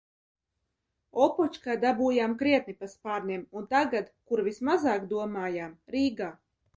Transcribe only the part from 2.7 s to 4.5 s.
pa spārniem un tagad, kur